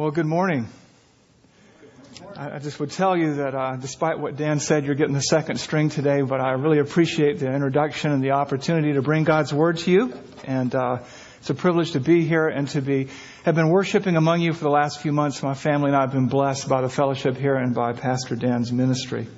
[0.00, 0.66] Well, good morning.
[2.34, 5.60] I just would tell you that uh, despite what Dan said, you're getting the second
[5.60, 9.76] string today, but I really appreciate the introduction and the opportunity to bring God's Word
[9.80, 10.14] to you.
[10.44, 11.00] And uh,
[11.40, 13.08] it's a privilege to be here and to be
[13.44, 15.42] have been worshiping among you for the last few months.
[15.42, 18.72] My family and I have been blessed by the fellowship here and by Pastor Dan's
[18.72, 19.28] ministry.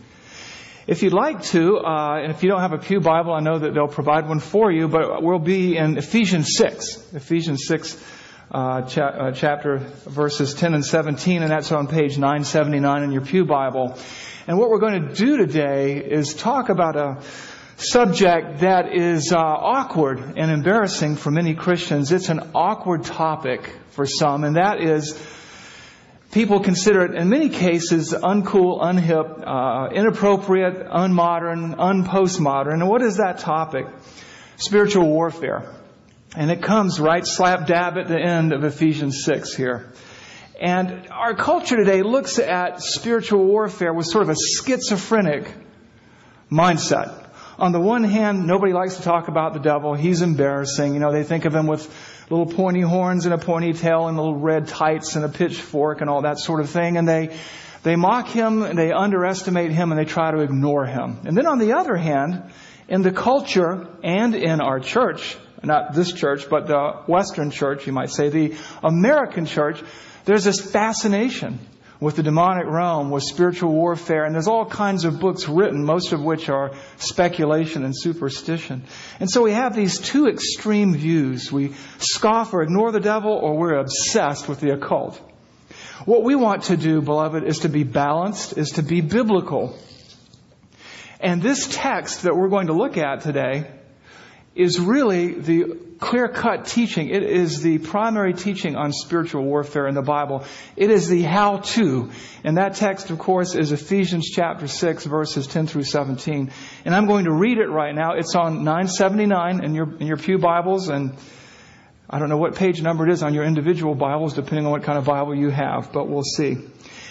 [0.87, 3.59] If you'd like to, uh, and if you don't have a Pew Bible, I know
[3.59, 7.15] that they'll provide one for you, but we'll be in Ephesians 6.
[7.15, 8.21] Ephesians 6
[8.53, 13.23] uh, cha- uh, chapter verses 10 and 17, and that's on page 979 in your
[13.23, 13.97] Pew Bible.
[14.47, 17.23] And what we're going to do today is talk about a
[17.77, 22.13] subject that is uh, awkward and embarrassing for many Christians.
[22.13, 25.19] It's an awkward topic for some, and that is
[26.31, 32.75] people consider it in many cases uncool, unhip, uh, inappropriate, unmodern, unpostmodern.
[32.75, 33.87] And what is that topic?
[34.59, 35.82] Spiritual warfare.
[36.35, 39.93] And it comes right slap dab at the end of Ephesians 6 here.
[40.59, 45.53] And our culture today looks at spiritual warfare with sort of a schizophrenic
[46.51, 47.29] mindset.
[47.59, 49.95] On the one hand, nobody likes to talk about the devil.
[49.95, 50.95] He's embarrassing.
[50.95, 51.87] You know, they think of him with
[52.31, 56.23] little pointy horns and a ponytail and little red tights and a pitchfork and all
[56.23, 56.97] that sort of thing.
[56.97, 57.37] And they,
[57.83, 61.21] they mock him and they underestimate him and they try to ignore him.
[61.25, 62.51] And then on the other hand,
[62.89, 67.93] in the culture and in our church, not this church, but the Western church, you
[67.93, 69.83] might say, the American church,
[70.25, 71.59] there's this fascination
[72.03, 76.13] with the demonic realm, with spiritual warfare, and there's all kinds of books written, most
[76.13, 78.83] of which are speculation and superstition.
[79.21, 81.53] And so we have these two extreme views.
[81.53, 85.17] We scoff or ignore the devil, or we're obsessed with the occult.
[86.05, 89.79] What we want to do, beloved, is to be balanced, is to be biblical.
[91.21, 93.71] And this text that we're going to look at today
[94.55, 97.09] is really the clear cut teaching.
[97.09, 100.45] It is the primary teaching on spiritual warfare in the Bible.
[100.77, 102.11] It is the how to.
[102.45, 106.51] And that text, of course, is Ephesians chapter 6, verses 10 through 17.
[106.85, 108.15] And I'm going to read it right now.
[108.15, 110.89] It's on 979 in your, in your Pew Bibles.
[110.89, 111.17] And
[112.11, 114.83] I don't know what page number it is on your individual Bibles, depending on what
[114.83, 116.57] kind of Bible you have, but we'll see.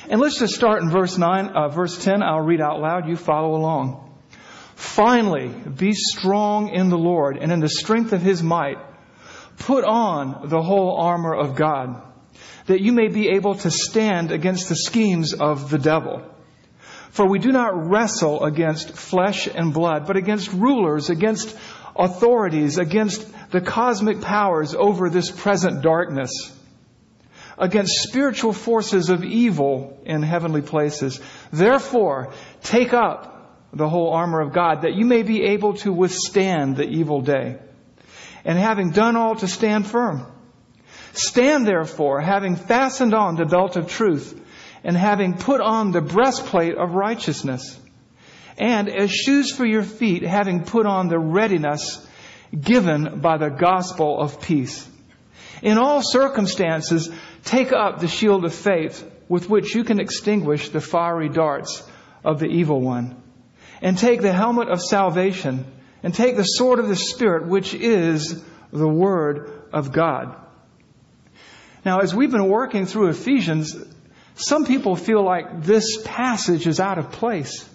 [0.09, 2.21] And let's just start in verse 9, uh, verse 10.
[2.21, 3.07] I'll read out loud.
[3.07, 4.10] You follow along.
[4.81, 8.79] Finally, be strong in the Lord and in the strength of his might.
[9.59, 12.01] Put on the whole armor of God,
[12.65, 16.23] that you may be able to stand against the schemes of the devil.
[17.11, 21.55] For we do not wrestle against flesh and blood, but against rulers, against
[21.95, 26.31] authorities, against the cosmic powers over this present darkness,
[27.55, 31.21] against spiritual forces of evil in heavenly places.
[31.51, 32.33] Therefore,
[32.63, 33.30] take up
[33.73, 37.57] the whole armor of God, that you may be able to withstand the evil day.
[38.43, 40.25] And having done all to stand firm.
[41.13, 44.39] Stand therefore, having fastened on the belt of truth,
[44.83, 47.79] and having put on the breastplate of righteousness.
[48.57, 52.05] And as shoes for your feet, having put on the readiness
[52.59, 54.87] given by the gospel of peace.
[55.61, 57.09] In all circumstances,
[57.45, 61.83] take up the shield of faith with which you can extinguish the fiery darts
[62.23, 63.21] of the evil one
[63.81, 65.65] and take the helmet of salvation
[66.03, 70.35] and take the sword of the Spirit, which is the Word of God.
[71.83, 73.75] Now, as we've been working through Ephesians,
[74.35, 77.67] some people feel like this passage is out of place.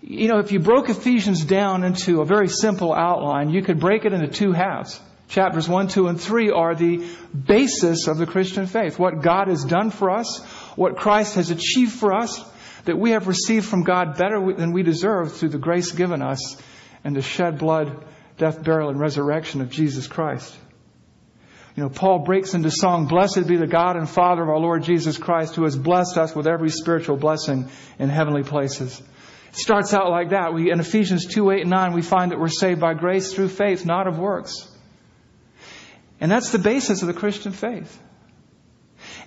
[0.00, 4.04] You know, if you broke Ephesians down into a very simple outline, you could break
[4.04, 5.00] it into two halves.
[5.28, 8.98] Chapters 1, 2, and 3 are the basis of the Christian faith.
[8.98, 10.44] What God has done for us,
[10.76, 12.44] what Christ has achieved for us,
[12.84, 16.56] that we have received from God better than we deserve through the grace given us
[17.04, 18.04] and the shed blood,
[18.38, 20.56] death, burial, and resurrection of Jesus Christ.
[21.76, 24.82] You know, Paul breaks into song, Blessed be the God and Father of our Lord
[24.82, 29.00] Jesus Christ, who has blessed us with every spiritual blessing in heavenly places.
[29.52, 30.52] It starts out like that.
[30.52, 33.48] We, in Ephesians 2, 8, and 9, we find that we're saved by grace through
[33.48, 34.68] faith, not of works.
[36.20, 37.98] And that's the basis of the Christian faith.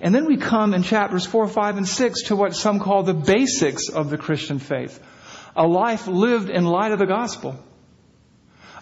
[0.02, 3.14] And then we come in chapters 4, 5, and 6 to what some call the
[3.14, 5.02] basics of the Christian faith.
[5.56, 7.56] A life lived in light of the gospel.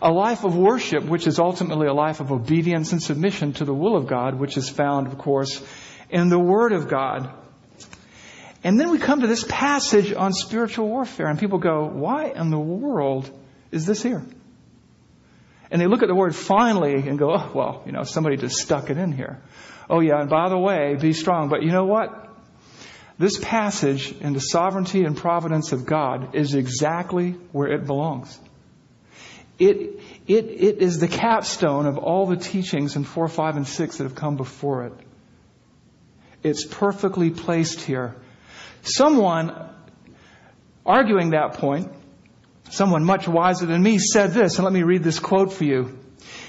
[0.01, 3.73] A life of worship, which is ultimately a life of obedience and submission to the
[3.73, 5.63] will of God, which is found, of course,
[6.09, 7.31] in the Word of God.
[8.63, 12.49] And then we come to this passage on spiritual warfare, and people go, why in
[12.49, 13.29] the world
[13.71, 14.25] is this here?
[15.69, 18.57] And they look at the word finally and go, oh, well, you know, somebody just
[18.57, 19.41] stuck it in here.
[19.89, 21.49] Oh, yeah, and by the way, be strong.
[21.49, 22.29] But you know what?
[23.17, 28.39] This passage in the sovereignty and providence of God is exactly where it belongs.
[29.59, 33.97] It, it, it is the capstone of all the teachings in 4, 5, and 6
[33.97, 34.93] that have come before it.
[36.41, 38.15] It's perfectly placed here.
[38.81, 39.53] Someone
[40.85, 41.91] arguing that point,
[42.69, 45.97] someone much wiser than me said this, and let me read this quote for you.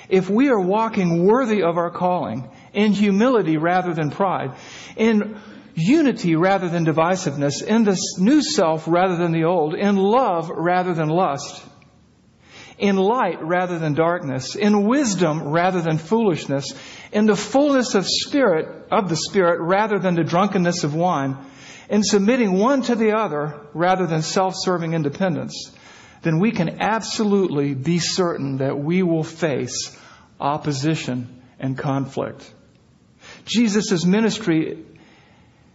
[0.09, 4.53] If we are walking worthy of our calling, in humility rather than pride,
[4.97, 5.41] in
[5.75, 10.95] unity rather than divisiveness, in the new self rather than the old, in love rather
[10.95, 11.63] than lust,
[12.79, 16.73] in light rather than darkness, in wisdom rather than foolishness,
[17.13, 21.37] in the fullness of spirit, of the spirit rather than the drunkenness of wine,
[21.89, 25.71] in submitting one to the other rather than self-serving independence,
[26.23, 29.97] then we can absolutely be certain that we will face
[30.41, 32.51] opposition and conflict.
[33.45, 34.85] Jesus' ministry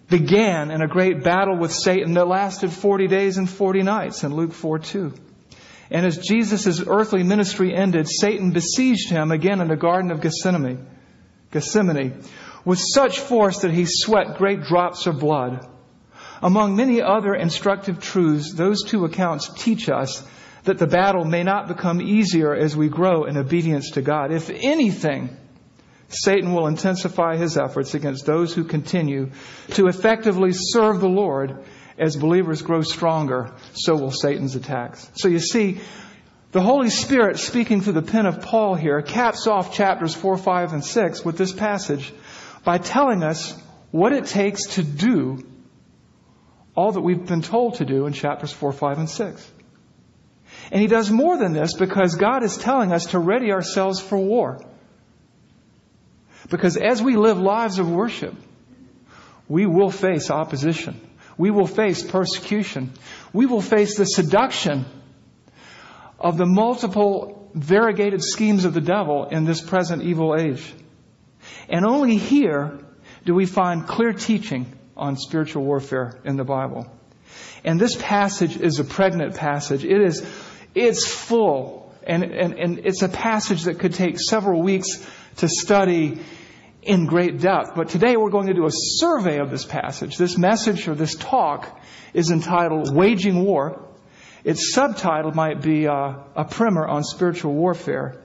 [0.09, 4.33] began in a great battle with Satan that lasted 40 days and 40 nights in
[4.33, 5.13] Luke 4 2.
[5.91, 10.85] And as Jesus' earthly ministry ended, Satan besieged him again in the Garden of Gethsemane,
[11.51, 12.23] Gethsemane
[12.65, 15.67] with such force that he sweat great drops of blood.
[16.41, 20.23] Among many other instructive truths, those two accounts teach us
[20.63, 24.31] that the battle may not become easier as we grow in obedience to God.
[24.31, 25.35] If anything,
[26.09, 29.31] Satan will intensify his efforts against those who continue
[29.71, 31.63] to effectively serve the Lord.
[31.97, 35.11] As believers grow stronger, so will Satan's attacks.
[35.15, 35.81] So you see,
[36.53, 40.73] the Holy Spirit, speaking through the pen of Paul here, caps off chapters 4, 5,
[40.73, 42.13] and 6 with this passage
[42.63, 43.53] by telling us
[43.91, 45.45] what it takes to do
[46.73, 49.51] all that we've been told to do in chapters 4, 5, and 6.
[50.71, 54.17] And he does more than this because God is telling us to ready ourselves for
[54.17, 54.61] war.
[56.49, 58.35] Because as we live lives of worship,
[59.47, 60.99] we will face opposition.
[61.37, 62.93] We will face persecution.
[63.33, 64.85] We will face the seduction
[66.19, 70.73] of the multiple variegated schemes of the devil in this present evil age.
[71.67, 72.79] And only here
[73.25, 76.91] do we find clear teaching on spiritual warfare in the Bible.
[77.63, 79.83] And this passage is a pregnant passage.
[79.83, 80.25] It is,
[80.75, 81.93] it's full.
[82.05, 85.05] And, and, and it's a passage that could take several weeks
[85.37, 86.19] to study
[86.81, 87.75] in great depth.
[87.75, 90.17] But today we're going to do a survey of this passage.
[90.17, 91.79] This message or this talk
[92.13, 93.85] is entitled Waging War.
[94.43, 98.21] Its subtitle might be uh, A Primer on Spiritual Warfare.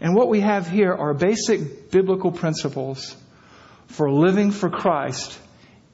[0.00, 3.16] And what we have here are basic biblical principles
[3.88, 5.38] for living for Christ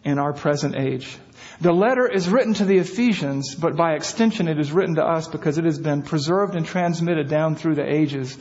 [0.05, 1.17] in our present age.
[1.61, 5.27] The letter is written to the Ephesians, but by extension it is written to us
[5.27, 8.37] because it has been preserved and transmitted down through the ages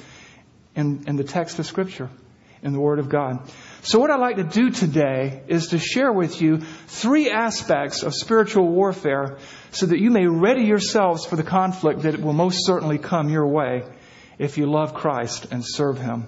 [0.76, 2.10] in, in the text of Scripture
[2.62, 3.48] in the Word of God.
[3.84, 6.58] So what I'd like to do today is to share with you
[6.88, 9.38] three aspects of spiritual warfare
[9.72, 13.48] so that you may ready yourselves for the conflict that will most certainly come your
[13.48, 13.84] way
[14.40, 16.26] if you love Christ and serve Him.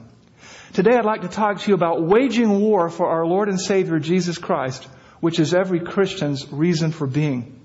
[0.73, 3.97] Today I'd like to talk to you about waging war for our Lord and Savior
[3.97, 4.83] Jesus Christ,
[5.19, 7.56] which is every Christian's reason for being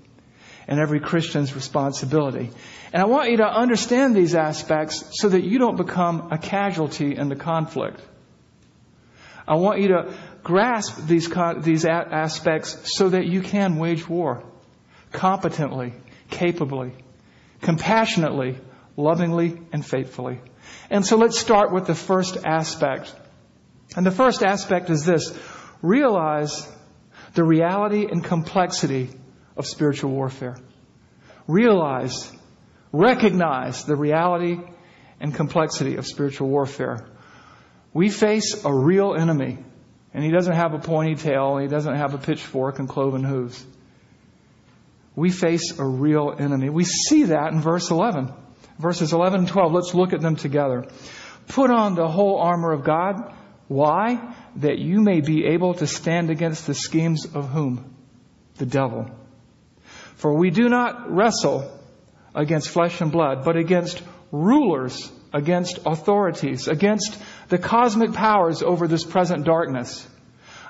[0.67, 2.49] and every Christian's responsibility.
[2.91, 7.15] And I want you to understand these aspects so that you don't become a casualty
[7.15, 8.01] in the conflict.
[9.47, 10.13] I want you to
[10.43, 11.29] grasp these,
[11.59, 14.43] these aspects so that you can wage war
[15.11, 15.93] competently,
[16.29, 16.93] capably,
[17.61, 18.57] compassionately,
[18.95, 20.39] lovingly, and faithfully.
[20.89, 23.13] And so let's start with the first aspect.
[23.95, 25.37] And the first aspect is this
[25.81, 26.67] realize
[27.33, 29.09] the reality and complexity
[29.55, 30.57] of spiritual warfare.
[31.47, 32.31] Realize,
[32.91, 34.59] recognize the reality
[35.19, 37.05] and complexity of spiritual warfare.
[37.93, 39.59] We face a real enemy,
[40.13, 43.23] and he doesn't have a pointy tail, and he doesn't have a pitchfork and cloven
[43.23, 43.63] hooves.
[45.15, 46.69] We face a real enemy.
[46.69, 48.33] We see that in verse 11.
[48.79, 50.85] Verses 11 and 12, let's look at them together.
[51.47, 53.33] Put on the whole armor of God.
[53.67, 54.35] Why?
[54.57, 57.95] That you may be able to stand against the schemes of whom?
[58.55, 59.05] The devil.
[60.15, 61.69] For we do not wrestle
[62.35, 64.01] against flesh and blood, but against
[64.31, 70.07] rulers, against authorities, against the cosmic powers over this present darkness,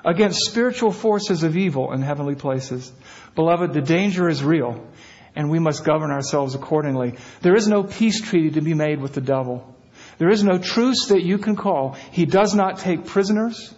[0.04, 2.92] against spiritual forces of evil in heavenly places.
[3.34, 4.86] Beloved, the danger is real,
[5.34, 7.14] and we must govern ourselves accordingly.
[7.40, 9.74] There is no peace treaty to be made with the devil.
[10.18, 11.96] There is no truce that you can call.
[12.12, 13.74] He does not take prisoners.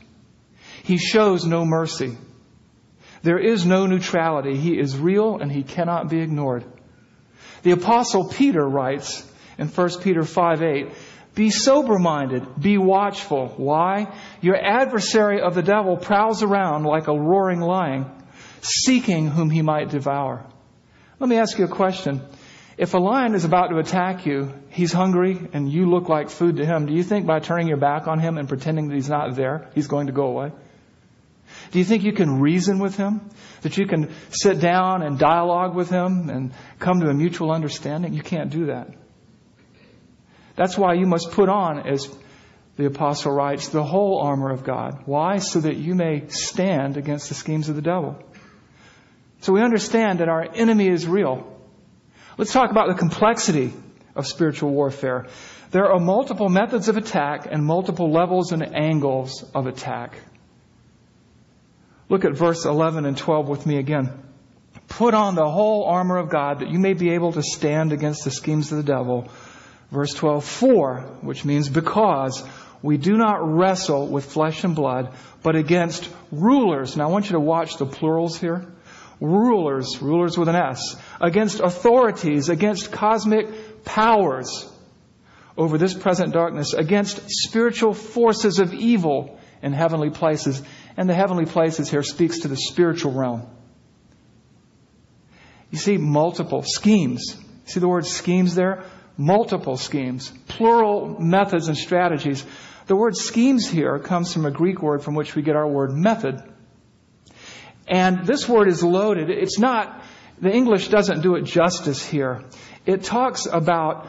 [0.82, 2.16] He shows no mercy.
[3.26, 4.56] There is no neutrality.
[4.56, 6.64] He is real and he cannot be ignored.
[7.64, 9.28] The apostle Peter writes
[9.58, 10.92] in 1 Peter 5 8,
[11.34, 12.46] be sober minded.
[12.56, 13.48] Be watchful.
[13.56, 14.14] Why?
[14.40, 18.06] Your adversary of the devil prowls around like a roaring lion,
[18.60, 20.46] seeking whom he might devour.
[21.18, 22.20] Let me ask you a question.
[22.78, 26.58] If a lion is about to attack you, he's hungry and you look like food
[26.58, 29.10] to him, do you think by turning your back on him and pretending that he's
[29.10, 30.52] not there, he's going to go away?
[31.70, 33.30] Do you think you can reason with him?
[33.62, 38.14] That you can sit down and dialogue with him and come to a mutual understanding?
[38.14, 38.88] You can't do that.
[40.54, 42.08] That's why you must put on, as
[42.76, 45.02] the apostle writes, the whole armor of God.
[45.04, 45.38] Why?
[45.38, 48.22] So that you may stand against the schemes of the devil.
[49.40, 51.52] So we understand that our enemy is real.
[52.38, 53.72] Let's talk about the complexity
[54.14, 55.26] of spiritual warfare.
[55.70, 60.18] There are multiple methods of attack and multiple levels and angles of attack.
[62.08, 64.22] Look at verse 11 and 12 with me again.
[64.88, 68.24] Put on the whole armor of God that you may be able to stand against
[68.24, 69.28] the schemes of the devil.
[69.90, 72.44] Verse 12, for, which means because
[72.82, 76.96] we do not wrestle with flesh and blood, but against rulers.
[76.96, 78.66] Now I want you to watch the plurals here.
[79.20, 84.70] Rulers, rulers with an S, against authorities, against cosmic powers
[85.56, 90.62] over this present darkness, against spiritual forces of evil in heavenly places.
[90.96, 93.46] And the heavenly places here speaks to the spiritual realm.
[95.70, 97.36] You see multiple schemes.
[97.66, 98.84] See the word schemes there?
[99.16, 100.32] Multiple schemes.
[100.48, 102.44] Plural methods and strategies.
[102.86, 105.92] The word schemes here comes from a Greek word from which we get our word
[105.92, 106.42] method.
[107.88, 109.28] And this word is loaded.
[109.30, 110.02] It's not,
[110.40, 112.44] the English doesn't do it justice here.
[112.84, 114.08] It talks about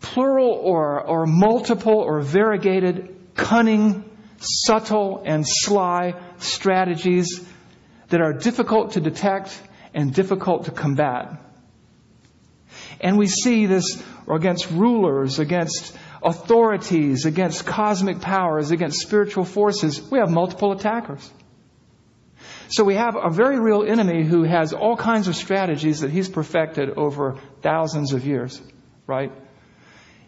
[0.00, 4.04] plural or, or multiple or variegated, cunning,
[4.44, 7.44] subtle, and sly strategies
[8.08, 9.60] that are difficult to detect
[9.92, 11.40] and difficult to combat.
[13.00, 20.00] And we see this against rulers, against authorities, against cosmic powers, against spiritual forces.
[20.10, 21.30] We have multiple attackers.
[22.68, 26.28] So we have a very real enemy who has all kinds of strategies that he's
[26.28, 28.60] perfected over thousands of years,
[29.06, 29.32] right?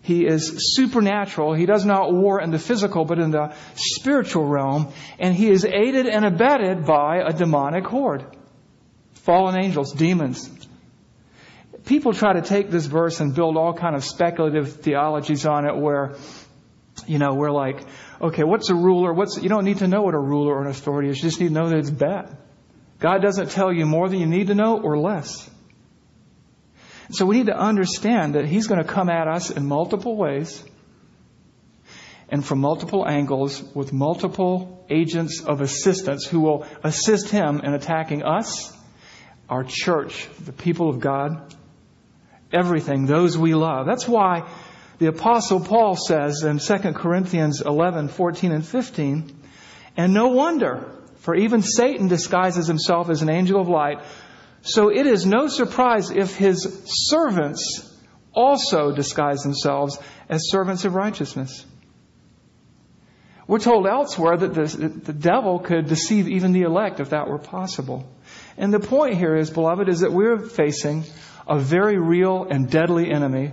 [0.07, 1.55] He is supernatural.
[1.55, 4.93] He does not war in the physical, but in the spiritual realm.
[5.19, 8.25] And he is aided and abetted by a demonic horde.
[9.15, 10.49] Fallen angels, demons.
[11.87, 15.77] People try to take this verse and build all kind of speculative theologies on it
[15.77, 16.15] where,
[17.09, 17.85] you know, we're like,
[18.23, 19.13] okay, what's a ruler?
[19.13, 21.17] What's, you don't need to know what a ruler or an authority is.
[21.17, 22.39] You just need to know that it's bad.
[23.01, 25.51] God doesn't tell you more than you need to know or less.
[27.11, 30.63] So we need to understand that He's going to come at us in multiple ways
[32.29, 38.25] and from multiple angles with multiple agents of assistance who will assist Him in attacking
[38.25, 38.73] us,
[39.49, 41.55] our church, the people of God,
[42.53, 43.87] everything, those we love.
[43.87, 44.49] That's why
[44.99, 49.41] the apostle Paul says in 2 Corinthians 11, 14 and 15,
[49.97, 54.03] and no wonder, for even Satan disguises himself as an angel of light.
[54.63, 57.93] So it is no surprise if his servants
[58.33, 59.99] also disguise themselves
[60.29, 61.65] as servants of righteousness.
[63.47, 67.39] We're told elsewhere that the, the devil could deceive even the elect if that were
[67.39, 68.09] possible.
[68.57, 71.05] And the point here is, beloved, is that we're facing
[71.47, 73.53] a very real and deadly enemy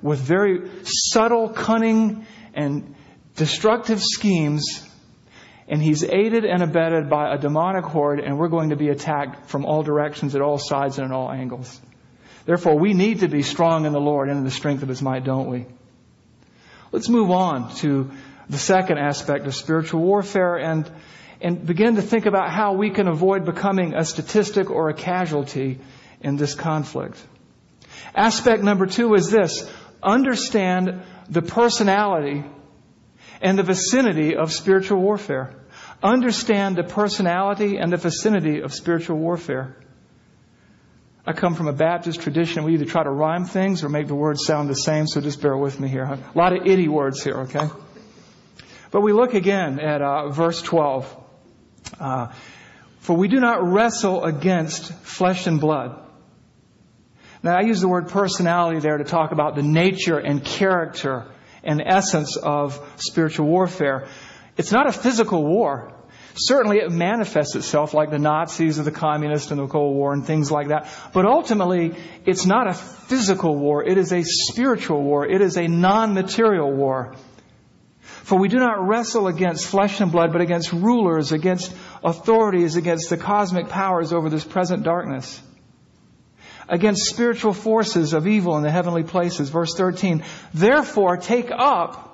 [0.00, 2.24] with very subtle, cunning,
[2.54, 2.94] and
[3.34, 4.86] destructive schemes
[5.70, 9.48] and he's aided and abetted by a demonic horde, and we're going to be attacked
[9.48, 11.80] from all directions, at all sides, and at all angles.
[12.44, 15.00] Therefore, we need to be strong in the Lord and in the strength of his
[15.00, 15.66] might, don't we?
[16.90, 18.10] Let's move on to
[18.48, 20.90] the second aspect of spiritual warfare and,
[21.40, 25.78] and begin to think about how we can avoid becoming a statistic or a casualty
[26.20, 27.16] in this conflict.
[28.12, 29.70] Aspect number two is this
[30.02, 32.42] understand the personality
[33.40, 35.54] and the vicinity of spiritual warfare.
[36.02, 39.76] Understand the personality and the vicinity of spiritual warfare.
[41.26, 42.64] I come from a Baptist tradition.
[42.64, 45.42] We either try to rhyme things or make the words sound the same, so just
[45.42, 46.04] bear with me here.
[46.04, 47.68] A lot of itty words here, okay?
[48.90, 51.16] But we look again at uh, verse 12.
[52.00, 52.32] Uh,
[53.00, 55.98] For we do not wrestle against flesh and blood.
[57.42, 61.26] Now, I use the word personality there to talk about the nature and character
[61.62, 64.08] and essence of spiritual warfare.
[64.60, 65.90] It's not a physical war.
[66.34, 70.26] Certainly it manifests itself like the Nazis or the communists in the Cold War and
[70.26, 70.86] things like that.
[71.14, 71.94] But ultimately,
[72.26, 73.82] it's not a physical war.
[73.82, 75.26] It is a spiritual war.
[75.26, 77.14] It is a non-material war.
[78.00, 81.74] For we do not wrestle against flesh and blood, but against rulers, against
[82.04, 85.40] authorities, against the cosmic powers over this present darkness
[86.68, 89.48] against spiritual forces of evil in the heavenly places.
[89.48, 90.22] Verse 13.
[90.54, 92.09] Therefore, take up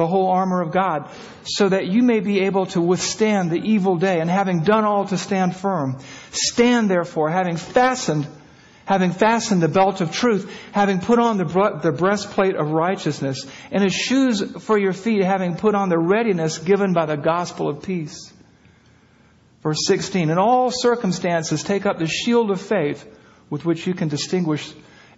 [0.00, 1.08] the whole armor of God
[1.44, 5.06] so that you may be able to withstand the evil day and having done all
[5.06, 5.98] to stand firm.
[6.32, 8.26] Stand therefore, having fastened
[8.86, 11.44] having fastened the belt of truth, having put on the,
[11.80, 16.58] the breastplate of righteousness, and as shoes for your feet, having put on the readiness
[16.58, 18.32] given by the gospel of peace.
[19.62, 23.06] Verse 16, in all circumstances take up the shield of faith
[23.48, 24.68] with which you can distinguish,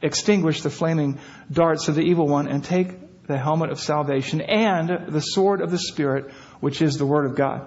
[0.02, 1.18] extinguish the flaming
[1.50, 2.90] darts of the evil one and take
[3.26, 7.36] the helmet of salvation and the sword of the Spirit, which is the Word of
[7.36, 7.66] God.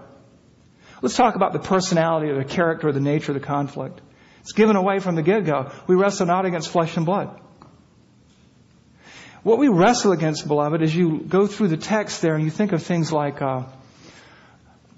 [1.01, 4.01] Let's talk about the personality or the character or the nature of the conflict.
[4.41, 5.71] It's given away from the get-go.
[5.87, 7.39] We wrestle not against flesh and blood.
[9.43, 12.71] What we wrestle against, beloved, is you go through the text there and you think
[12.71, 13.63] of things like uh,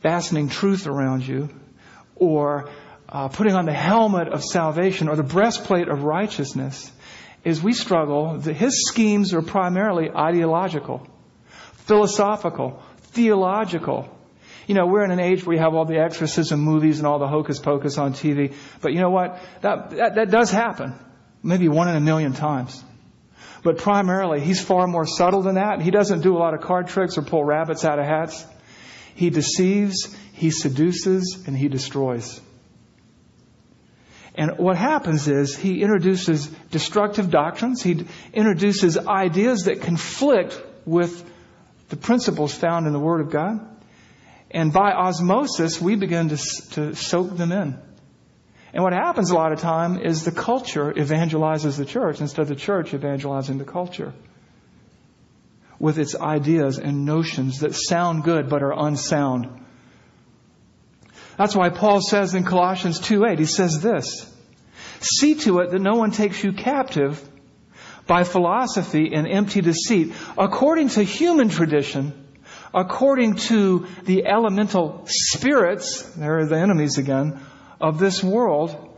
[0.01, 1.49] fastening truth around you,
[2.15, 2.69] or
[3.09, 6.91] uh, putting on the helmet of salvation or the breastplate of righteousness
[7.43, 8.39] is we struggle.
[8.39, 11.07] His schemes are primarily ideological,
[11.73, 14.09] philosophical, theological.
[14.67, 17.19] You know, we're in an age where you have all the exorcism movies and all
[17.19, 18.53] the hocus pocus on TV.
[18.81, 19.39] But you know what?
[19.61, 20.93] That, that, that does happen.
[21.41, 22.83] Maybe one in a million times.
[23.63, 25.81] But primarily, he's far more subtle than that.
[25.81, 28.45] He doesn't do a lot of card tricks or pull rabbits out of hats.
[29.15, 32.39] He deceives, he seduces, and he destroys.
[34.37, 37.81] And what happens is he introduces destructive doctrines.
[37.81, 41.27] He introduces ideas that conflict with
[41.89, 43.67] the principles found in the Word of God.
[44.51, 46.37] And by osmosis, we begin to,
[46.71, 47.79] to soak them in.
[48.73, 52.47] And what happens a lot of time is the culture evangelizes the church instead of
[52.47, 54.13] the church evangelizing the culture
[55.79, 59.65] with its ideas and notions that sound good but are unsound.
[61.37, 64.33] That's why Paul says in Colossians 2:8, he says this,
[64.99, 67.23] See to it that no one takes you captive
[68.07, 72.13] by philosophy and empty deceit, according to human tradition,
[72.73, 77.39] according to the elemental spirits, there are the enemies again,
[77.79, 78.97] of this world,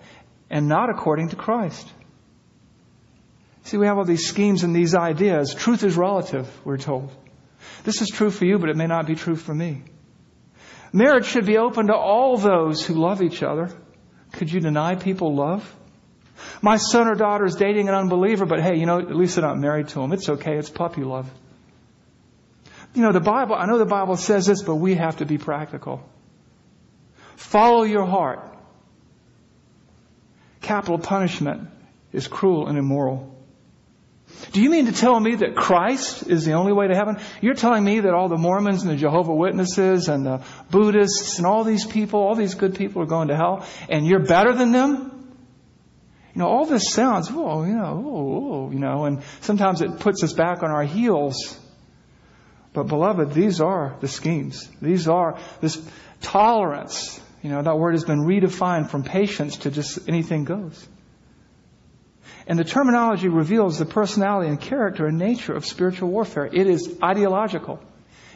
[0.50, 1.92] and not according to Christ.
[3.64, 5.54] See, we have all these schemes and these ideas.
[5.54, 7.12] Truth is relative, we're told.
[7.84, 9.84] This is true for you, but it may not be true for me.
[10.92, 13.70] Marriage should be open to all those who love each other.
[14.34, 15.76] Could you deny people love?
[16.62, 19.46] My son or daughter is dating an unbeliever, but hey, you know, at least they're
[19.46, 20.14] not married to him.
[20.14, 20.58] It's okay.
[20.58, 21.30] It's puppy love.
[22.94, 25.38] You know, the Bible, I know the Bible says this, but we have to be
[25.38, 26.04] practical.
[27.36, 28.40] Follow your heart.
[30.62, 31.70] Capital punishment
[32.12, 33.36] is cruel and immoral.
[34.52, 37.18] Do you mean to tell me that Christ is the only way to heaven?
[37.42, 41.46] You're telling me that all the Mormons and the Jehovah Witnesses and the Buddhists and
[41.46, 44.72] all these people, all these good people are going to hell, and you're better than
[44.72, 45.36] them?
[46.34, 50.00] You know, all this sounds, oh, you know, oh, oh, you know, and sometimes it
[50.00, 51.60] puts us back on our heels.
[52.74, 54.70] But beloved, these are the schemes.
[54.82, 55.82] These are this
[56.22, 57.20] tolerance.
[57.42, 60.88] You know, that word has been redefined from patience to just anything goes.
[62.48, 66.46] And the terminology reveals the personality and character and nature of spiritual warfare.
[66.46, 67.80] It is ideological.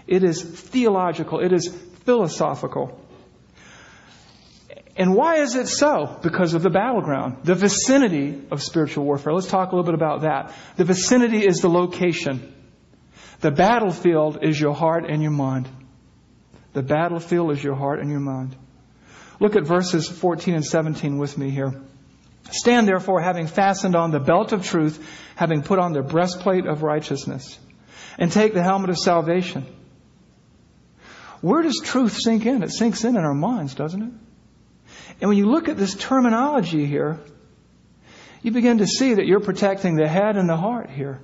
[0.06, 1.40] It is theological.
[1.40, 1.68] It is
[2.06, 3.00] philosophical.
[4.96, 6.20] And why is it so?
[6.22, 9.34] Because of the battleground, the vicinity of spiritual warfare.
[9.34, 10.54] Let's talk a little bit about that.
[10.76, 12.54] The vicinity is the location.
[13.40, 15.68] The battlefield is your heart and your mind.
[16.74, 18.56] The battlefield is your heart and your mind.
[19.40, 21.74] Look at verses 14 and 17 with me here.
[22.52, 25.04] Stand therefore, having fastened on the belt of truth,
[25.36, 27.58] having put on the breastplate of righteousness,
[28.18, 29.66] and take the helmet of salvation.
[31.42, 32.64] Where does truth sink in?
[32.64, 34.14] It sinks in in our minds, doesn't it?
[35.20, 37.20] And when you look at this terminology here,
[38.42, 41.22] you begin to see that you're protecting the head and the heart here.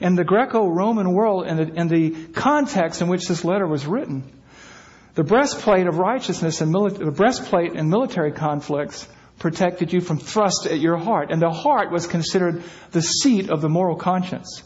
[0.00, 4.30] And the Greco-Roman world and the, the context in which this letter was written,
[5.14, 10.66] the breastplate of righteousness and mili- the breastplate in military conflicts protected you from thrust
[10.66, 11.30] at your heart.
[11.30, 14.62] And the heart was considered the seat of the moral conscience.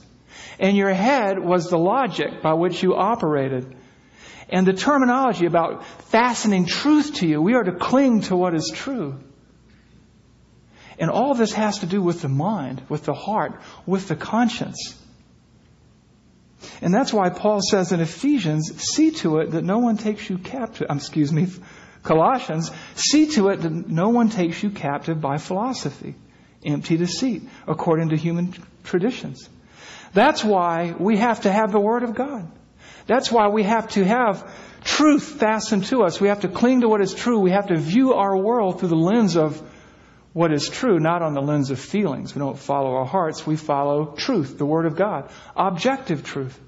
[0.59, 3.76] And your head was the logic by which you operated.
[4.48, 8.70] And the terminology about fastening truth to you, we are to cling to what is
[8.74, 9.18] true.
[10.98, 14.96] And all this has to do with the mind, with the heart, with the conscience.
[16.83, 20.37] And that's why Paul says in Ephesians, see to it that no one takes you
[20.37, 21.46] captive, excuse me,
[22.03, 26.15] Colossians, see to it that no one takes you captive by philosophy,
[26.65, 29.49] empty deceit, according to human traditions.
[30.13, 32.51] That's why we have to have the Word of God.
[33.07, 34.51] That's why we have to have
[34.83, 36.21] truth fastened to us.
[36.21, 37.39] We have to cling to what is true.
[37.39, 39.61] We have to view our world through the lens of
[40.33, 42.35] what is true, not on the lens of feelings.
[42.35, 43.47] We don't follow our hearts.
[43.47, 46.59] We follow truth, the Word of God, objective truth.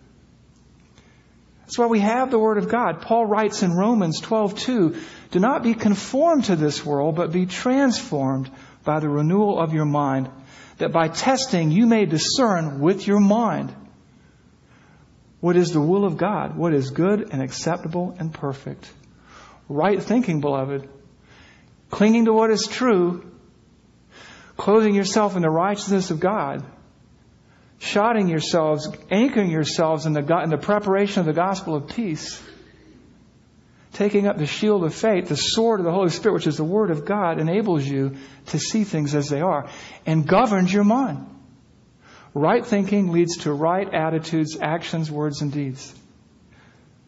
[1.62, 3.00] That's why we have the Word of God.
[3.00, 4.96] Paul writes in Romans 12:2,
[5.30, 8.50] "Do not be conformed to this world, but be transformed
[8.84, 10.28] by the renewal of your mind,
[10.78, 13.72] that by testing you may discern with your mind
[15.40, 18.92] what is the will of God, what is good and acceptable and perfect."
[19.68, 20.88] Right thinking, beloved,
[21.90, 23.24] clinging to what is true,
[24.56, 26.64] clothing yourself in the righteousness of God,
[27.82, 32.40] shodding yourselves, anchoring yourselves in the, in the preparation of the gospel of peace,
[33.92, 36.64] taking up the shield of faith, the sword of the Holy Spirit, which is the
[36.64, 38.16] Word of God, enables you
[38.46, 39.68] to see things as they are
[40.06, 41.26] and governs your mind.
[42.34, 45.94] Right thinking leads to right attitudes, actions, words, and deeds.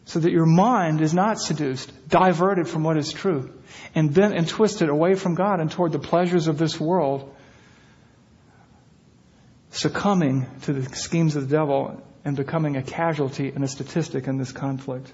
[0.03, 3.51] So that your mind is not seduced, diverted from what is true,
[3.95, 7.34] and bent and twisted away from God and toward the pleasures of this world,
[9.75, 14.37] succumbing to the schemes of the devil and becoming a casualty and a statistic in
[14.37, 15.11] this conflict.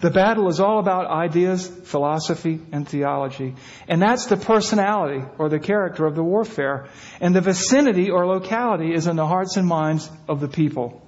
[0.00, 3.54] The battle is all about ideas, philosophy, and theology.
[3.88, 6.88] And that's the personality or the character of the warfare.
[7.20, 11.02] And the vicinity or locality is in the hearts and minds of the people.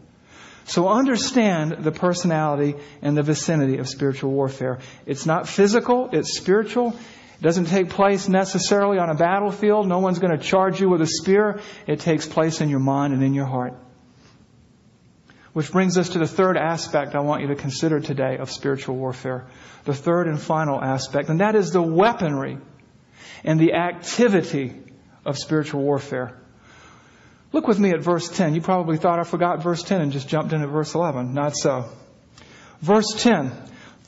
[0.67, 4.79] So understand the personality and the vicinity of spiritual warfare.
[5.07, 6.97] It's not physical, it's spiritual.
[7.39, 9.89] It doesn't take place necessarily on a battlefield.
[9.89, 11.61] No one's going to charge you with a spear.
[11.87, 13.75] It takes place in your mind and in your heart.
[15.53, 18.97] Which brings us to the third aspect I want you to consider today of spiritual
[18.97, 19.47] warfare.
[19.85, 22.59] The third and final aspect, and that is the weaponry
[23.45, 24.73] and the activity
[25.25, 26.41] of spiritual warfare.
[27.53, 28.55] Look with me at verse 10.
[28.55, 31.35] You probably thought I forgot verse 10 and just jumped into verse 11.
[31.35, 31.89] Not so.
[32.81, 33.53] Verse 10.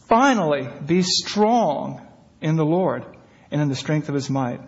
[0.08, 2.04] Finally, be strong
[2.40, 3.04] in the Lord
[3.50, 4.60] and in the strength of his might.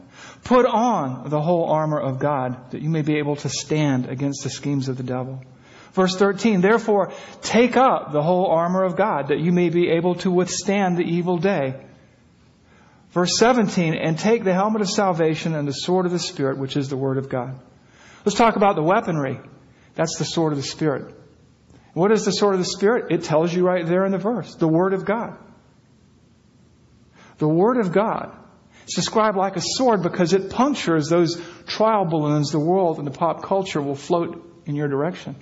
[0.44, 4.44] Put on the whole armor of God that you may be able to stand against
[4.44, 5.42] the schemes of the devil.
[5.92, 7.12] Verse 13, therefore
[7.42, 11.02] take up the whole armor of God that you may be able to withstand the
[11.02, 11.74] evil day.
[13.10, 16.76] Verse 17, and take the helmet of salvation and the sword of the Spirit, which
[16.76, 17.58] is the Word of God.
[18.24, 19.40] Let's talk about the weaponry.
[19.94, 21.14] That's the sword of the Spirit.
[21.94, 23.10] What is the sword of the Spirit?
[23.10, 24.54] It tells you right there in the verse.
[24.54, 25.36] The Word of God.
[27.38, 28.37] The Word of God.
[28.88, 33.10] It's described like a sword because it punctures those trial balloons the world and the
[33.10, 35.36] pop culture will float in your direction.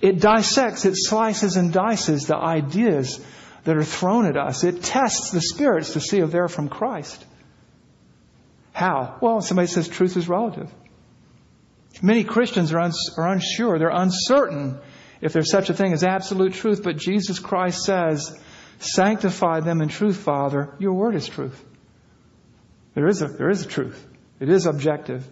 [0.00, 3.20] It dissects, it slices and dices the ideas
[3.64, 4.62] that are thrown at us.
[4.62, 7.26] It tests the spirits to see if they're from Christ.
[8.74, 9.18] How?
[9.20, 10.70] Well, somebody says truth is relative.
[12.00, 13.76] Many Christians are, uns- are unsure.
[13.80, 14.78] They're uncertain
[15.20, 18.38] if there's such a thing as absolute truth, but Jesus Christ says,
[18.78, 20.76] Sanctify them in truth, Father.
[20.78, 21.64] Your word is truth.
[22.94, 24.06] There is a, there is a truth.
[24.40, 25.28] It is objective.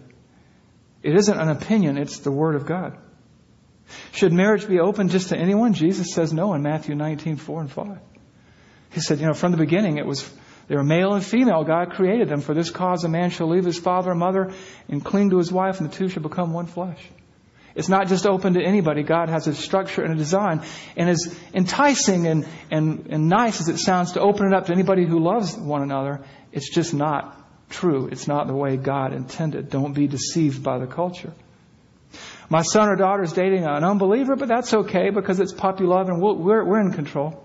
[1.01, 2.97] It isn't an opinion, it's the word of God.
[4.11, 5.73] Should marriage be open just to anyone?
[5.73, 7.99] Jesus says no in Matthew 19, 4 and 5.
[8.91, 10.29] He said, you know, from the beginning it was,
[10.67, 11.63] they were male and female.
[11.63, 12.41] God created them.
[12.41, 14.51] For this cause a man shall leave his father and mother
[14.87, 17.03] and cling to his wife and the two shall become one flesh.
[17.75, 19.03] It's not just open to anybody.
[19.03, 20.63] God has a structure and a design.
[20.97, 24.73] And as enticing and, and, and nice as it sounds to open it up to
[24.73, 27.38] anybody who loves one another, it's just not
[27.69, 28.07] true.
[28.11, 29.69] It's not the way God intended.
[29.69, 31.33] Don't be deceived by the culture.
[32.49, 36.09] My son or daughter is dating an unbeliever, but that's okay because it's puppy love
[36.09, 37.43] and we're, we're in control.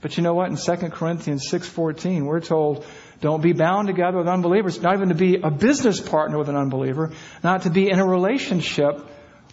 [0.00, 0.50] But you know what?
[0.50, 2.86] In 2 Corinthians 6.14, we're told,
[3.20, 6.56] don't be bound together with unbelievers, not even to be a business partner with an
[6.56, 9.04] unbeliever, not to be in a relationship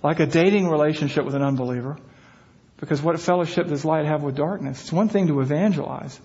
[0.04, 1.98] like a dating relationship with an unbeliever.
[2.78, 4.82] Because what fellowship does light have with darkness?
[4.82, 6.20] It's one thing to evangelize,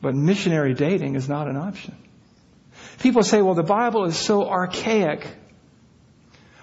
[0.00, 1.96] but missionary dating is not an option.
[3.00, 5.26] People say, well, the Bible is so archaic.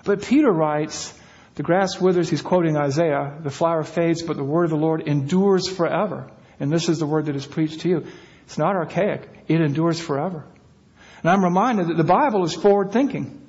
[0.03, 1.13] But Peter writes,
[1.55, 5.07] the grass withers, he's quoting Isaiah, the flower fades, but the word of the Lord
[5.07, 6.29] endures forever.
[6.59, 8.05] And this is the word that is preached to you.
[8.45, 9.27] It's not archaic.
[9.47, 10.45] It endures forever.
[11.21, 13.41] And I'm reminded that the Bible is forward thinking.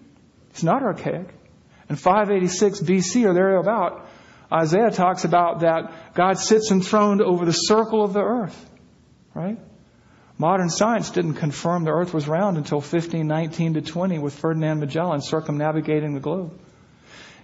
[0.51, 1.29] It's not archaic.
[1.91, 4.09] In 586 BC or thereabout,
[4.53, 8.71] Isaiah talks about that God sits enthroned over the circle of the earth.
[9.35, 9.59] Right?
[10.39, 15.23] Modern science didn't confirm the earth was round until 1519 to 20 with Ferdinand Magellan
[15.23, 16.59] circumnavigating the globe.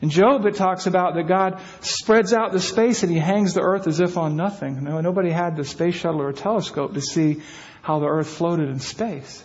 [0.03, 3.63] In Job, it talks about that God spreads out the space and he hangs the
[3.63, 4.83] earth as if on nothing.
[4.83, 7.41] No, nobody had the space shuttle or telescope to see
[7.83, 9.43] how the earth floated in space.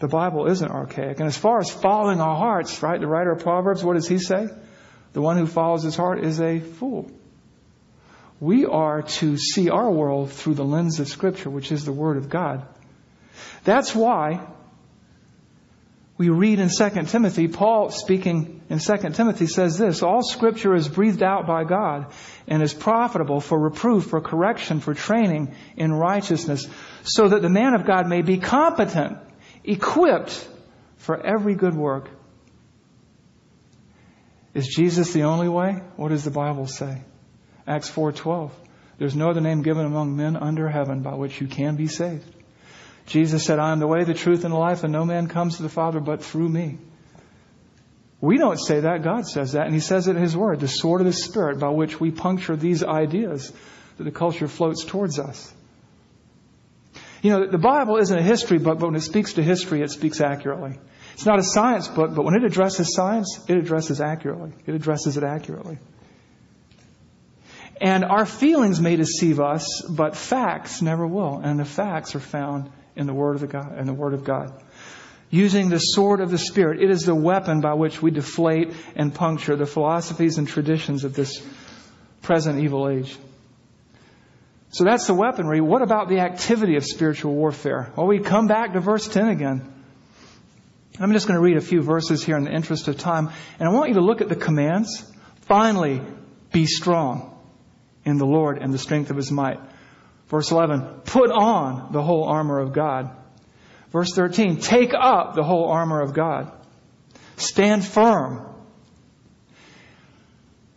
[0.00, 1.18] The Bible isn't archaic.
[1.18, 4.18] And as far as following our hearts, right, the writer of Proverbs, what does he
[4.18, 4.46] say?
[5.12, 7.10] The one who follows his heart is a fool.
[8.40, 12.16] We are to see our world through the lens of Scripture, which is the Word
[12.16, 12.66] of God.
[13.64, 14.46] That's why
[16.18, 20.88] we read in 2 Timothy, Paul speaking in 2 Timothy says this, all scripture is
[20.88, 22.12] breathed out by God
[22.48, 26.66] and is profitable for reproof, for correction, for training in righteousness,
[27.04, 29.16] so that the man of God may be competent,
[29.62, 30.46] equipped
[30.96, 32.10] for every good work.
[34.54, 35.80] Is Jesus the only way?
[35.94, 37.02] What does the Bible say?
[37.68, 38.50] Acts 4:12.
[38.98, 42.34] There's no other name given among men under heaven by which you can be saved.
[43.06, 45.56] Jesus said, I am the way, the truth, and the life, and no man comes
[45.56, 46.78] to the Father but through me.
[48.20, 49.02] We don't say that.
[49.02, 51.60] God says that, and He says it in His Word, the sword of the Spirit
[51.60, 53.52] by which we puncture these ideas
[53.96, 55.52] that the culture floats towards us.
[57.22, 59.90] You know, the Bible isn't a history book, but when it speaks to history, it
[59.90, 60.78] speaks accurately.
[61.14, 64.52] It's not a science book, but when it addresses science, it addresses accurately.
[64.66, 65.78] It addresses it accurately.
[67.80, 71.40] And our feelings may deceive us, but facts never will.
[71.42, 74.52] And the facts are found in the Word of God, in the Word of God.
[75.30, 79.14] Using the sword of the Spirit, it is the weapon by which we deflate and
[79.14, 81.42] puncture the philosophies and traditions of this
[82.22, 83.16] present evil age.
[84.70, 85.60] So that's the weaponry.
[85.60, 87.92] What about the activity of spiritual warfare?
[87.94, 89.74] Well, we come back to verse 10 again.
[90.98, 93.68] I'm just going to read a few verses here in the interest of time, and
[93.68, 95.10] I want you to look at the commands.
[95.42, 96.02] Finally,
[96.52, 97.37] be strong
[98.08, 99.60] in the Lord and the strength of his might.
[100.26, 103.10] Verse 11, put on the whole armor of God.
[103.90, 106.52] Verse 13, take up the whole armor of God.
[107.36, 108.48] Stand firm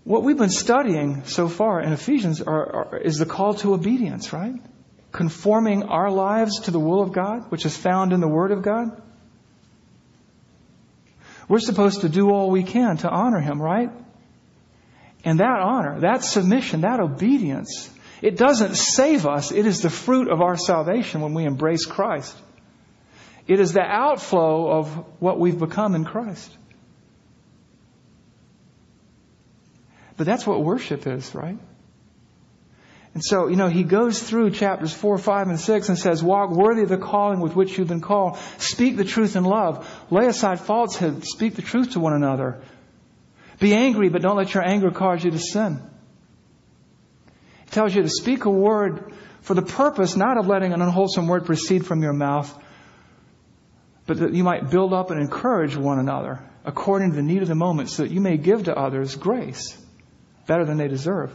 [0.04, 4.34] what we've been studying so far in Ephesians are, are, is the call to obedience,
[4.34, 4.56] right?
[5.12, 8.63] Conforming our lives to the will of God, which is found in the Word of
[8.63, 9.02] God.
[11.48, 13.91] We're supposed to do all we can to honor Him, right?
[15.24, 17.90] And that honor, that submission, that obedience,
[18.22, 19.52] it doesn't save us.
[19.52, 22.36] It is the fruit of our salvation when we embrace Christ.
[23.48, 24.88] It is the outflow of
[25.20, 26.56] what we've become in Christ.
[30.18, 31.58] But that's what worship is, right?
[33.14, 36.52] And so, you know, he goes through chapters 4, 5, and 6 and says, Walk
[36.52, 38.38] worthy of the calling with which you've been called.
[38.58, 39.90] Speak the truth in love.
[40.10, 41.26] Lay aside falsehood.
[41.26, 42.62] Speak the truth to one another.
[43.62, 45.80] Be angry, but don't let your anger cause you to sin.
[47.67, 51.28] It tells you to speak a word for the purpose not of letting an unwholesome
[51.28, 52.52] word proceed from your mouth,
[54.08, 57.47] but that you might build up and encourage one another according to the need of
[57.47, 59.78] the moment so that you may give to others grace
[60.47, 61.32] better than they deserve.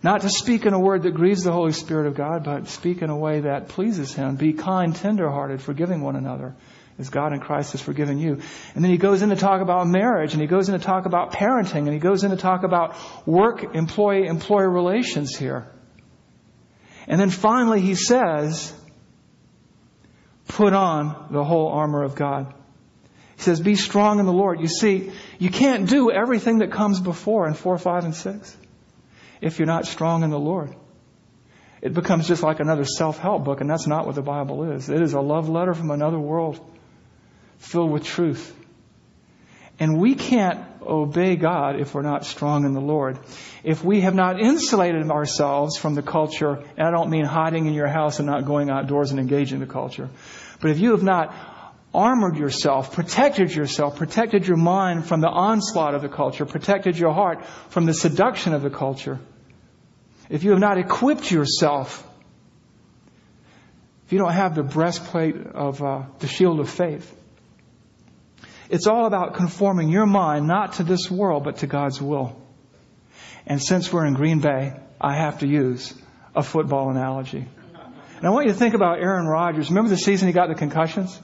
[0.00, 3.02] Not to speak in a word that grieves the Holy Spirit of God, but speak
[3.02, 4.36] in a way that pleases Him.
[4.36, 6.54] Be kind, tenderhearted, forgiving one another
[6.98, 8.40] as God in Christ has forgiven you.
[8.74, 11.06] And then he goes in to talk about marriage, and he goes in to talk
[11.06, 15.70] about parenting, and he goes in to talk about work, employee, employer relations here.
[17.06, 18.72] And then finally he says,
[20.48, 22.54] put on the whole armor of God.
[23.36, 24.60] He says, Be strong in the Lord.
[24.60, 28.56] You see, you can't do everything that comes before in 4, 5, and 6
[29.40, 30.74] if you're not strong in the Lord.
[31.82, 34.88] It becomes just like another self help book, and that's not what the Bible is.
[34.88, 36.58] It is a love letter from another world
[37.64, 38.54] filled with truth.
[39.78, 43.18] And we can't obey God if we're not strong in the Lord.
[43.64, 47.74] If we have not insulated ourselves from the culture, and I don't mean hiding in
[47.74, 50.08] your house and not going outdoors and engaging the culture,
[50.60, 51.34] but if you have not
[51.92, 57.12] armored yourself, protected yourself, protected your mind from the onslaught of the culture, protected your
[57.12, 59.18] heart from the seduction of the culture,
[60.28, 62.06] if you have not equipped yourself,
[64.06, 67.14] if you don't have the breastplate of uh, the shield of faith,
[68.74, 72.36] it's all about conforming your mind not to this world, but to God's will.
[73.46, 75.94] And since we're in Green Bay, I have to use
[76.34, 77.46] a football analogy.
[78.16, 79.68] And I want you to think about Aaron Rodgers.
[79.68, 81.16] Remember the season he got the concussions?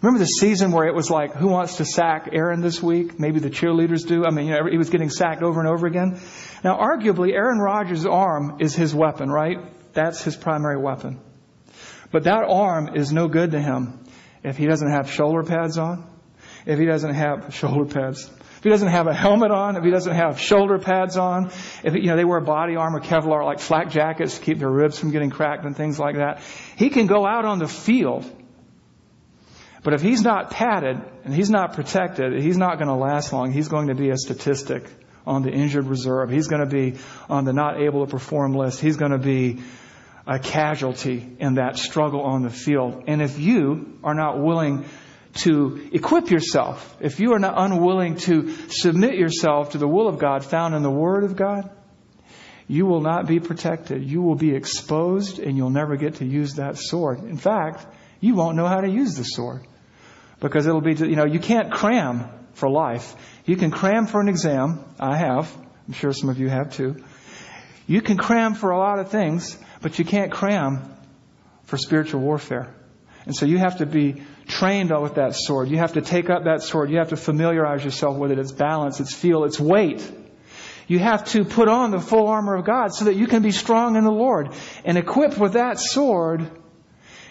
[0.00, 3.18] Remember the season where it was like, who wants to sack Aaron this week?
[3.18, 4.24] Maybe the cheerleaders do.
[4.24, 6.20] I mean, you know, he was getting sacked over and over again.
[6.62, 9.58] Now, arguably, Aaron Rodgers' arm is his weapon, right?
[9.94, 11.18] That's his primary weapon.
[12.12, 14.04] But that arm is no good to him
[14.44, 16.08] if he doesn't have shoulder pads on,
[16.66, 19.90] if he doesn't have shoulder pads, if he doesn't have a helmet on, if he
[19.90, 21.50] doesn't have shoulder pads on,
[21.84, 24.98] if you know they wear body armor, Kevlar like flak jackets to keep their ribs
[24.98, 26.40] from getting cracked and things like that,
[26.76, 28.30] he can go out on the field
[29.82, 33.52] but if he's not padded and he's not protected, he's not going to last long.
[33.52, 34.84] He's going to be a statistic
[35.26, 36.30] on the injured reserve.
[36.30, 38.80] He's going to be on the not able to perform list.
[38.80, 39.62] He's going to be
[40.26, 43.04] a casualty in that struggle on the field.
[43.06, 44.84] And if you are not willing
[45.38, 50.18] to equip yourself, if you are not unwilling to submit yourself to the will of
[50.18, 51.70] God found in the Word of God,
[52.66, 54.04] you will not be protected.
[54.04, 57.20] You will be exposed and you'll never get to use that sword.
[57.20, 57.86] In fact,
[58.20, 59.62] you won't know how to use the sword.
[60.40, 63.14] Because it'll be, you know, you can't cram for life.
[63.46, 64.84] You can cram for an exam.
[65.00, 65.52] I have.
[65.86, 67.02] I'm sure some of you have too.
[67.86, 70.94] You can cram for a lot of things, but you can't cram
[71.64, 72.74] for spiritual warfare.
[73.24, 75.68] And so you have to be trained with that sword.
[75.68, 76.90] You have to take up that sword.
[76.90, 80.10] You have to familiarize yourself with it, its balance, its feel, its weight.
[80.88, 83.52] You have to put on the full armor of God so that you can be
[83.52, 84.50] strong in the Lord.
[84.84, 86.50] And equipped with that sword,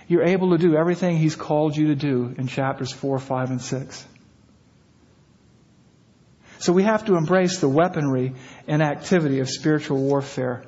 [0.08, 3.62] you're able to do everything He's called you to do in chapters 4, 5, and
[3.62, 4.06] 6.
[6.60, 8.34] So we have to embrace the weaponry
[8.68, 10.64] and activity of spiritual warfare.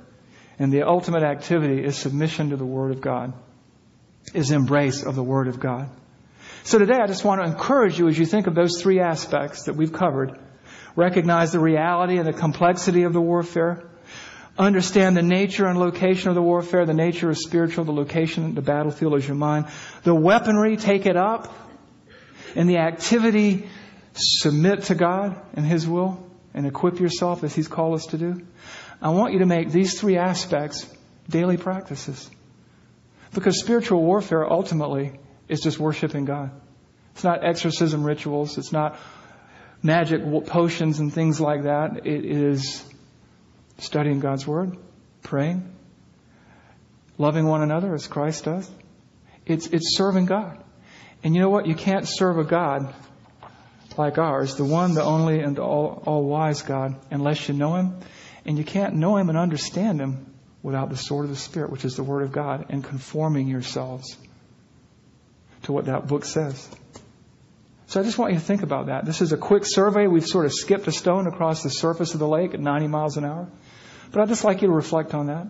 [0.58, 3.34] And the ultimate activity is submission to the Word of God,
[4.34, 5.90] is embrace of the Word of God.
[6.64, 9.64] So today I just want to encourage you as you think of those three aspects
[9.64, 10.38] that we've covered.
[10.96, 13.84] Recognize the reality and the complexity of the warfare.
[14.58, 16.86] Understand the nature and location of the warfare.
[16.86, 17.86] The nature is spiritual.
[17.86, 19.68] The location, the battlefield is your mind.
[20.04, 21.54] The weaponry, take it up.
[22.56, 23.70] And the activity,
[24.14, 28.42] submit to God and His will and equip yourself as He's called us to do.
[29.02, 30.86] I want you to make these three aspects
[31.30, 32.30] daily practices.
[33.34, 36.52] Because spiritual warfare ultimately is just worshiping God.
[37.14, 38.58] It's not exorcism rituals.
[38.58, 38.98] It's not
[39.84, 42.06] magic potions and things like that.
[42.06, 42.86] It is
[43.80, 44.78] studying God's Word,
[45.24, 45.70] praying,
[47.18, 48.70] loving one another as Christ does.
[49.46, 50.64] It's, it's serving God.
[51.24, 51.66] And you know what?
[51.66, 52.94] You can't serve a God
[53.98, 57.98] like ours, the one, the only, and all, all wise God, unless you know Him.
[58.46, 61.84] And you can't know Him and understand Him without the sword of the Spirit, which
[61.84, 64.16] is the Word of God, and conforming yourselves
[65.70, 66.68] to what that book says.
[67.86, 69.06] So I just want you to think about that.
[69.06, 70.08] This is a quick survey.
[70.08, 73.18] We've sort of skipped a stone across the surface of the lake at 90 miles
[73.18, 73.48] an hour.
[74.12, 75.48] But I'd just like you to reflect on that.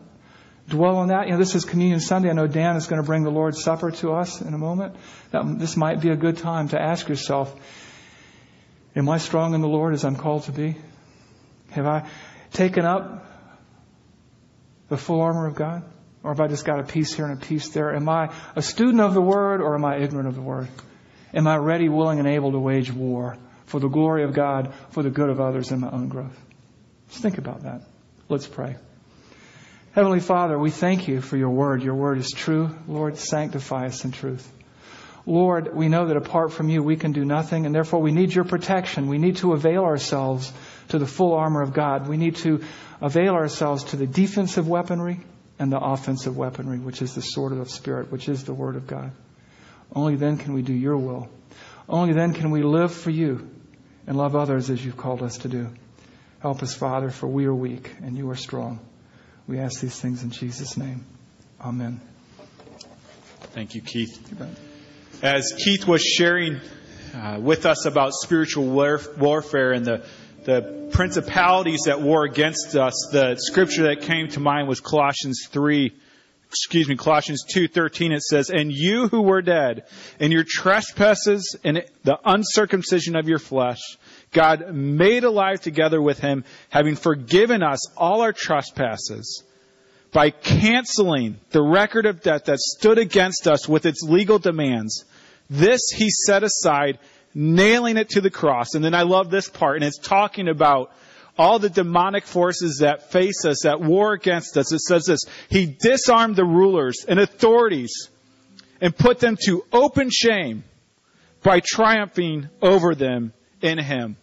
[0.67, 1.27] Dwell on that.
[1.27, 2.29] You know, this is Communion Sunday.
[2.29, 4.97] I know Dan is going to bring the Lord's Supper to us in a moment.
[5.31, 7.55] That, this might be a good time to ask yourself,
[8.97, 10.75] Am I strong in the Lord as I'm called to be?
[11.71, 12.09] Have I
[12.51, 13.25] taken up
[14.89, 15.83] the full armor of God?
[16.23, 17.95] Or have I just got a piece here and a piece there?
[17.95, 20.67] Am I a student of the Word or am I ignorant of the Word?
[21.33, 25.03] Am I ready, willing, and able to wage war for the glory of God, for
[25.03, 26.37] the good of others, and my own growth?
[27.09, 27.83] Just think about that.
[28.27, 28.75] Let's pray.
[29.91, 31.83] Heavenly Father, we thank you for your Word.
[31.83, 32.75] Your Word is true.
[32.87, 34.51] Lord, sanctify us in truth.
[35.25, 38.33] Lord, we know that apart from you, we can do nothing, and therefore we need
[38.33, 39.07] your protection.
[39.07, 40.51] We need to avail ourselves
[40.89, 42.07] to the full armor of God.
[42.07, 42.63] We need to
[43.01, 45.21] avail ourselves to the defensive weaponry
[45.59, 48.77] and the offensive weaponry, which is the sword of the Spirit, which is the Word
[48.77, 49.11] of God.
[49.93, 51.29] Only then can we do your will.
[51.87, 53.49] Only then can we live for you
[54.07, 55.69] and love others as you've called us to do.
[56.39, 58.79] Help us, Father, for we are weak and you are strong.
[59.47, 61.05] We ask these things in Jesus' name.
[61.59, 61.99] Amen.
[63.53, 64.17] Thank you, Keith.
[65.21, 66.61] As Keith was sharing
[67.13, 70.05] uh, with us about spiritual warfare and the,
[70.45, 75.91] the principalities that war against us, the scripture that came to mind was Colossians 3
[76.49, 79.83] excuse me, Colossians 2:13 it says, "And you who were dead
[80.19, 83.79] in your trespasses and the uncircumcision of your flesh,
[84.31, 89.43] God made alive together with him, having forgiven us all our trespasses."
[90.11, 95.05] By canceling the record of debt that stood against us with its legal demands,
[95.51, 96.97] this he set aside,
[97.33, 98.75] nailing it to the cross.
[98.75, 100.91] And then I love this part, and it's talking about
[101.37, 104.73] all the demonic forces that face us, that war against us.
[104.73, 108.09] It says this He disarmed the rulers and authorities
[108.81, 110.63] and put them to open shame
[111.41, 114.17] by triumphing over them in Him.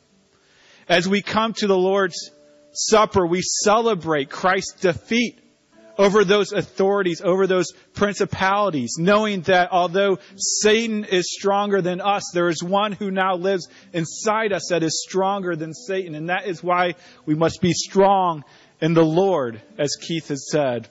[0.89, 2.31] As we come to the Lord's
[2.73, 5.39] Supper, we celebrate Christ's defeat
[5.99, 12.49] over those authorities, over those principalities, knowing that although Satan is stronger than us, there
[12.49, 16.15] is one who now lives inside us that is stronger than Satan.
[16.15, 18.45] And that is why we must be strong
[18.81, 20.89] in the Lord, as Keith has said.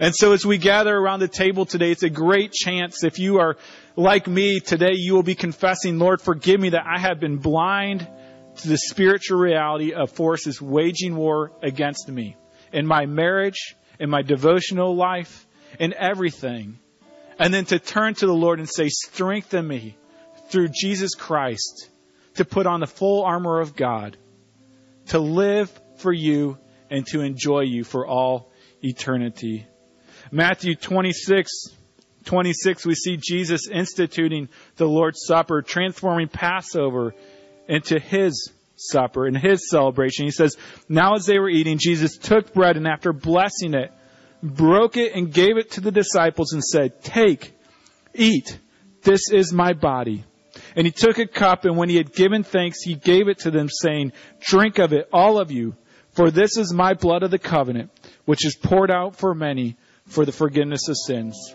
[0.00, 3.40] And so as we gather around the table today, it's a great chance if you
[3.40, 3.56] are
[3.94, 8.08] like me today, you will be confessing, Lord, forgive me that I have been blind
[8.56, 12.36] to the spiritual reality of forces waging war against me
[12.72, 15.46] in my marriage, in my devotional life,
[15.78, 16.78] in everything.
[17.38, 19.96] And then to turn to the Lord and say, strengthen me
[20.48, 21.88] through Jesus Christ
[22.34, 24.16] to put on the full armor of God,
[25.06, 26.58] to live for you
[26.90, 28.50] and to enjoy you for all
[28.82, 29.66] eternity.
[30.30, 31.50] Matthew 26,
[32.24, 37.14] 26, we see Jesus instituting the Lord's Supper, transforming Passover
[37.68, 38.52] into his
[38.90, 40.24] supper in his celebration.
[40.24, 40.56] He says,
[40.88, 43.92] Now as they were eating, Jesus took bread and after blessing it,
[44.42, 47.56] broke it and gave it to the disciples and said, Take,
[48.14, 48.58] eat,
[49.02, 50.24] this is my body.
[50.76, 53.50] And he took a cup and when he had given thanks, he gave it to
[53.50, 55.76] them saying, Drink of it, all of you,
[56.10, 57.90] for this is my blood of the covenant,
[58.24, 59.76] which is poured out for many
[60.06, 61.54] for the forgiveness of sins.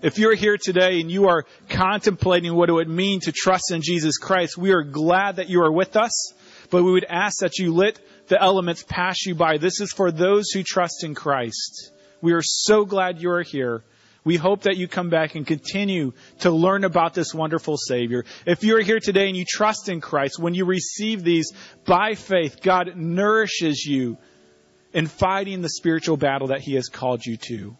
[0.00, 3.82] If you're here today and you are contemplating what it would mean to trust in
[3.82, 6.32] Jesus Christ, we are glad that you are with us,
[6.70, 9.58] but we would ask that you let the elements pass you by.
[9.58, 11.90] This is for those who trust in Christ.
[12.20, 13.82] We are so glad you are here.
[14.22, 18.24] We hope that you come back and continue to learn about this wonderful Savior.
[18.46, 21.50] If you're here today and you trust in Christ, when you receive these
[21.84, 24.16] by faith, God nourishes you
[24.92, 27.76] in fighting the spiritual battle that He has called you to.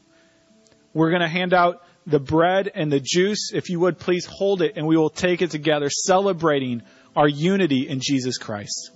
[0.94, 3.52] We're going to hand out the bread and the juice.
[3.52, 6.82] If you would, please hold it and we will take it together, celebrating
[7.14, 8.90] our unity in Jesus Christ.